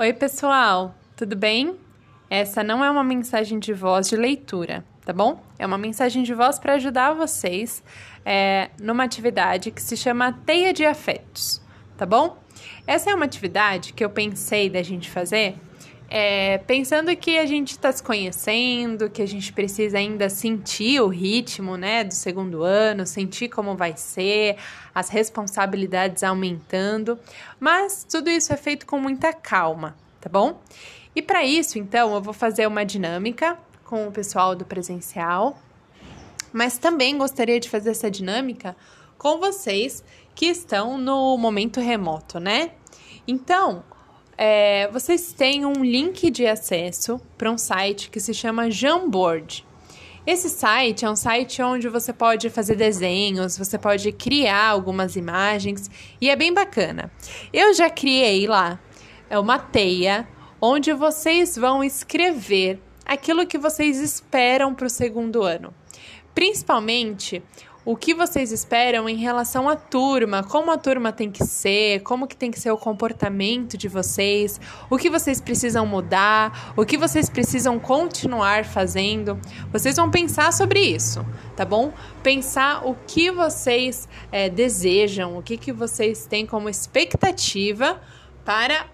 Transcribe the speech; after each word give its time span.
Oi, 0.00 0.14
pessoal, 0.14 0.94
tudo 1.14 1.36
bem? 1.36 1.76
Essa 2.30 2.64
não 2.64 2.82
é 2.82 2.90
uma 2.90 3.04
mensagem 3.04 3.58
de 3.58 3.74
voz 3.74 4.08
de 4.08 4.16
leitura, 4.16 4.82
tá 5.04 5.12
bom? 5.12 5.44
É 5.58 5.66
uma 5.66 5.76
mensagem 5.76 6.22
de 6.22 6.32
voz 6.32 6.58
para 6.58 6.72
ajudar 6.76 7.12
vocês 7.12 7.82
é, 8.24 8.70
numa 8.80 9.04
atividade 9.04 9.70
que 9.70 9.82
se 9.82 9.98
chama 9.98 10.32
Teia 10.32 10.72
de 10.72 10.86
Afetos, 10.86 11.60
tá 11.98 12.06
bom? 12.06 12.38
Essa 12.86 13.10
é 13.10 13.14
uma 13.14 13.26
atividade 13.26 13.92
que 13.92 14.02
eu 14.02 14.08
pensei 14.08 14.70
da 14.70 14.82
gente 14.82 15.10
fazer 15.10 15.56
é, 16.12 16.58
pensando 16.58 17.14
que 17.14 17.38
a 17.38 17.46
gente 17.46 17.70
está 17.70 17.92
se 17.92 18.02
conhecendo, 18.02 19.08
que 19.08 19.22
a 19.22 19.26
gente 19.26 19.52
precisa 19.52 19.96
ainda 19.96 20.28
sentir 20.28 21.00
o 21.00 21.06
ritmo 21.06 21.76
né, 21.76 22.02
do 22.02 22.12
segundo 22.12 22.64
ano, 22.64 23.06
sentir 23.06 23.48
como 23.48 23.76
vai 23.76 23.96
ser, 23.96 24.56
as 24.92 25.08
responsabilidades 25.08 26.24
aumentando, 26.24 27.16
mas 27.60 28.04
tudo 28.10 28.28
isso 28.28 28.52
é 28.52 28.56
feito 28.56 28.86
com 28.86 28.98
muita 28.98 29.32
calma, 29.32 29.96
tá 30.20 30.28
bom? 30.28 30.60
E 31.14 31.22
para 31.22 31.44
isso, 31.44 31.78
então, 31.78 32.12
eu 32.12 32.20
vou 32.20 32.34
fazer 32.34 32.66
uma 32.66 32.84
dinâmica 32.84 33.56
com 33.84 34.08
o 34.08 34.12
pessoal 34.12 34.56
do 34.56 34.64
presencial, 34.64 35.56
mas 36.52 36.76
também 36.76 37.16
gostaria 37.16 37.60
de 37.60 37.68
fazer 37.68 37.90
essa 37.90 38.10
dinâmica 38.10 38.76
com 39.16 39.38
vocês 39.38 40.02
que 40.34 40.46
estão 40.46 40.98
no 40.98 41.36
momento 41.38 41.78
remoto, 41.78 42.40
né? 42.40 42.72
Então, 43.28 43.84
é, 44.42 44.88
vocês 44.90 45.34
têm 45.34 45.66
um 45.66 45.84
link 45.84 46.30
de 46.30 46.46
acesso 46.46 47.20
para 47.36 47.50
um 47.50 47.58
site 47.58 48.08
que 48.08 48.18
se 48.18 48.32
chama 48.32 48.70
Jamboard. 48.70 49.66
Esse 50.26 50.48
site 50.48 51.04
é 51.04 51.10
um 51.10 51.14
site 51.16 51.60
onde 51.60 51.90
você 51.90 52.10
pode 52.10 52.48
fazer 52.48 52.74
desenhos, 52.74 53.58
você 53.58 53.76
pode 53.78 54.10
criar 54.12 54.68
algumas 54.68 55.14
imagens 55.14 55.90
e 56.18 56.30
é 56.30 56.36
bem 56.36 56.54
bacana. 56.54 57.12
Eu 57.52 57.74
já 57.74 57.90
criei 57.90 58.46
lá 58.46 58.80
é 59.28 59.38
uma 59.38 59.58
teia 59.58 60.26
onde 60.58 60.90
vocês 60.94 61.54
vão 61.54 61.84
escrever 61.84 62.80
aquilo 63.04 63.46
que 63.46 63.58
vocês 63.58 64.00
esperam 64.00 64.74
para 64.74 64.86
o 64.86 64.90
segundo 64.90 65.42
ano. 65.42 65.74
Principalmente 66.34 67.42
o 67.84 67.96
que 67.96 68.14
vocês 68.14 68.52
esperam 68.52 69.08
em 69.08 69.16
relação 69.16 69.68
à 69.68 69.74
turma, 69.74 70.42
como 70.42 70.70
a 70.70 70.76
turma 70.76 71.12
tem 71.12 71.30
que 71.30 71.44
ser, 71.44 72.00
como 72.02 72.26
que 72.26 72.36
tem 72.36 72.50
que 72.50 72.60
ser 72.60 72.70
o 72.70 72.76
comportamento 72.76 73.76
de 73.78 73.88
vocês, 73.88 74.60
o 74.90 74.98
que 74.98 75.08
vocês 75.08 75.40
precisam 75.40 75.86
mudar, 75.86 76.74
o 76.76 76.84
que 76.84 76.98
vocês 76.98 77.30
precisam 77.30 77.78
continuar 77.78 78.64
fazendo. 78.64 79.40
Vocês 79.72 79.96
vão 79.96 80.10
pensar 80.10 80.52
sobre 80.52 80.80
isso, 80.80 81.24
tá 81.56 81.64
bom? 81.64 81.92
Pensar 82.22 82.86
o 82.86 82.94
que 83.06 83.30
vocês 83.30 84.08
é, 84.30 84.50
desejam, 84.50 85.38
o 85.38 85.42
que, 85.42 85.56
que 85.56 85.72
vocês 85.72 86.26
têm 86.26 86.44
como 86.44 86.68
expectativa 86.68 88.00
para 88.44 88.86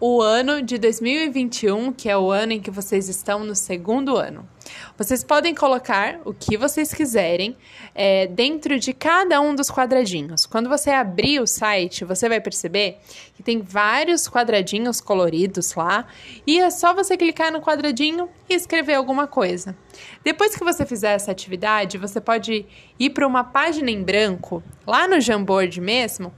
o 0.00 0.20
ano 0.20 0.60
de 0.60 0.78
2021, 0.78 1.92
que 1.92 2.08
é 2.08 2.18
o 2.18 2.32
ano 2.32 2.54
em 2.54 2.60
que 2.60 2.72
vocês 2.72 3.08
estão 3.08 3.44
no 3.44 3.54
segundo 3.54 4.16
ano. 4.16 4.48
Vocês 4.96 5.24
podem 5.24 5.54
colocar 5.54 6.20
o 6.24 6.32
que 6.32 6.56
vocês 6.56 6.92
quiserem 6.92 7.56
é, 7.94 8.26
dentro 8.26 8.78
de 8.78 8.92
cada 8.92 9.40
um 9.40 9.54
dos 9.54 9.70
quadradinhos. 9.70 10.46
Quando 10.46 10.68
você 10.68 10.90
abrir 10.90 11.40
o 11.40 11.46
site, 11.46 12.04
você 12.04 12.28
vai 12.28 12.40
perceber 12.40 12.98
que 13.34 13.42
tem 13.42 13.60
vários 13.60 14.28
quadradinhos 14.28 15.00
coloridos 15.00 15.74
lá 15.74 16.06
e 16.46 16.58
é 16.60 16.70
só 16.70 16.94
você 16.94 17.16
clicar 17.16 17.52
no 17.52 17.60
quadradinho 17.60 18.28
e 18.48 18.54
escrever 18.54 18.94
alguma 18.94 19.26
coisa. 19.26 19.76
Depois 20.24 20.54
que 20.54 20.64
você 20.64 20.86
fizer 20.86 21.12
essa 21.12 21.30
atividade, 21.30 21.98
você 21.98 22.20
pode 22.20 22.66
ir 22.98 23.10
para 23.10 23.26
uma 23.26 23.44
página 23.44 23.90
em 23.90 24.02
branco, 24.02 24.62
lá 24.86 25.08
no 25.08 25.20
Jamboard 25.20 25.80
mesmo, 25.80 26.32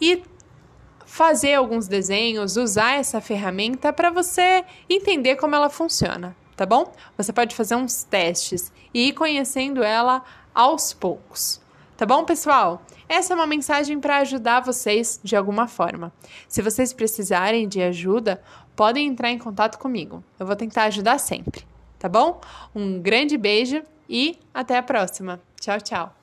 e 0.00 0.22
fazer 1.10 1.54
alguns 1.54 1.88
desenhos, 1.88 2.56
usar 2.56 2.92
essa 2.92 3.20
ferramenta 3.20 3.92
para 3.92 4.10
você 4.10 4.64
entender 4.88 5.34
como 5.34 5.56
ela 5.56 5.68
funciona, 5.68 6.36
tá 6.60 6.66
bom? 6.66 6.92
Você 7.16 7.32
pode 7.32 7.56
fazer 7.56 7.74
uns 7.74 8.02
testes 8.04 8.70
e 8.92 9.08
ir 9.08 9.12
conhecendo 9.14 9.82
ela 9.82 10.22
aos 10.54 10.92
poucos. 10.92 11.58
Tá 11.96 12.04
bom, 12.04 12.22
pessoal? 12.22 12.82
Essa 13.08 13.32
é 13.32 13.36
uma 13.36 13.46
mensagem 13.46 13.98
para 13.98 14.18
ajudar 14.18 14.60
vocês 14.60 15.18
de 15.24 15.34
alguma 15.34 15.66
forma. 15.66 16.12
Se 16.46 16.60
vocês 16.60 16.92
precisarem 16.92 17.66
de 17.66 17.80
ajuda, 17.80 18.42
podem 18.76 19.08
entrar 19.08 19.30
em 19.30 19.38
contato 19.38 19.78
comigo. 19.78 20.22
Eu 20.38 20.44
vou 20.44 20.54
tentar 20.54 20.84
ajudar 20.84 21.16
sempre, 21.16 21.64
tá 21.98 22.10
bom? 22.10 22.42
Um 22.74 23.00
grande 23.00 23.38
beijo 23.38 23.82
e 24.06 24.38
até 24.52 24.76
a 24.76 24.82
próxima. 24.82 25.40
Tchau, 25.58 25.80
tchau. 25.80 26.19